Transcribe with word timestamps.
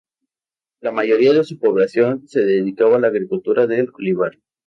La 0.79 0.91
mayoría 0.91 1.31
de 1.31 1.43
su 1.43 1.59
población 1.59 2.27
se 2.27 2.39
dedica 2.39 2.85
a 2.87 2.97
la 2.97 3.05
agricultura 3.09 3.67
del 3.67 3.91
olivar. 3.93 4.31